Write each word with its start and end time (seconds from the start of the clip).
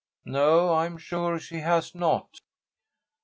"No, 0.25 0.73
I 0.73 0.87
am 0.87 0.97
sure 0.97 1.37
she 1.37 1.57
has 1.57 1.93
not." 1.93 2.41